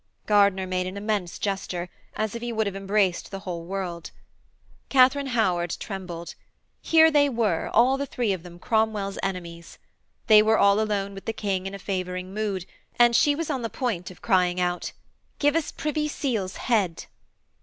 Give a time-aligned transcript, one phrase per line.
[0.25, 4.09] Gardiner made an immense gesture, as if he would have embraced the whole world.
[4.89, 6.33] Katharine Howard trembled.
[6.81, 9.77] Here they were, all the three of them Cromwell's enemies.
[10.25, 12.65] They were all alone with the King in a favouring mood,
[12.97, 14.91] and she was on the point of crying out:
[15.37, 17.05] 'Give us Privy Seal's head.'